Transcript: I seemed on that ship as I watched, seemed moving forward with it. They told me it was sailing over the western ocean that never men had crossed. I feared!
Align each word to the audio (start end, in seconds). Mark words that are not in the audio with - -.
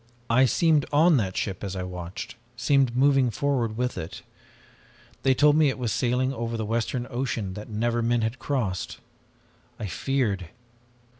I 0.31 0.45
seemed 0.45 0.87
on 0.91 1.17
that 1.17 1.37
ship 1.37 1.63
as 1.63 1.75
I 1.75 1.83
watched, 1.83 2.33
seemed 2.57 2.97
moving 2.97 3.29
forward 3.29 3.77
with 3.77 3.99
it. 3.99 4.23
They 5.21 5.35
told 5.35 5.55
me 5.55 5.69
it 5.69 5.77
was 5.77 5.91
sailing 5.91 6.33
over 6.33 6.57
the 6.57 6.65
western 6.65 7.05
ocean 7.11 7.53
that 7.53 7.69
never 7.69 8.01
men 8.01 8.21
had 8.21 8.39
crossed. 8.39 8.97
I 9.79 9.85
feared! 9.85 10.47